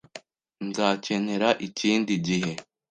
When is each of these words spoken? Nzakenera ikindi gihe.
Nzakenera 0.67 1.49
ikindi 1.67 2.13
gihe. 2.27 2.51